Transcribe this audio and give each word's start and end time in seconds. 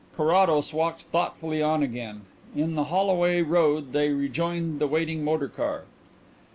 Carrados 0.17 0.73
walked 0.73 1.01
thoughtfully 1.03 1.61
on 1.61 1.83
again. 1.83 2.21
In 2.55 2.73
the 2.73 2.85
Holloway 2.85 3.43
Road 3.43 3.91
they 3.91 4.09
rejoined 4.09 4.79
the 4.81 4.87
waiting 4.87 5.23
motor 5.23 5.47
car. 5.47 5.83